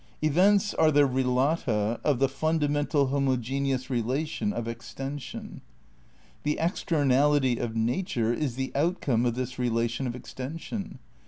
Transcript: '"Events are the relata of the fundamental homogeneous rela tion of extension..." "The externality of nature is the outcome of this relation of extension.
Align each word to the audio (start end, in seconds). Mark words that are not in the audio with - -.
'"Events 0.23 0.73
are 0.73 0.89
the 0.89 1.07
relata 1.07 2.01
of 2.03 2.17
the 2.17 2.27
fundamental 2.27 3.09
homogeneous 3.09 3.85
rela 3.85 4.25
tion 4.25 4.51
of 4.51 4.67
extension..." 4.67 5.61
"The 6.43 6.57
externality 6.57 7.57
of 7.57 7.75
nature 7.75 8.33
is 8.33 8.55
the 8.55 8.71
outcome 8.73 9.27
of 9.27 9.35
this 9.35 9.59
relation 9.59 10.07
of 10.07 10.15
extension. 10.15 10.97